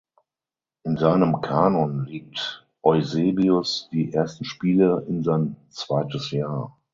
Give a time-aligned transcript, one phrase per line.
[0.83, 6.75] In seinem Kanon legt Eusebius die ersten Spiele in sein zweites Jahr.